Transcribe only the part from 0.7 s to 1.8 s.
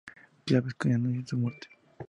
que anuncian su muerte.